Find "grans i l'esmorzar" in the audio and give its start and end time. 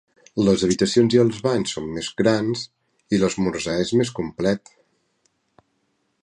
2.21-3.77